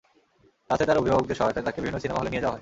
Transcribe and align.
রাতে 0.71 0.83
তার 0.87 1.01
অভিভাবকদের 1.01 1.37
সহায়তায় 1.39 1.65
তাকে 1.67 1.79
বিভিন্ন 1.81 1.97
সিনেমা 2.03 2.19
হলে 2.21 2.31
নিয়ে 2.31 2.43
যাওয়া 2.43 2.53
হয়। 2.53 2.59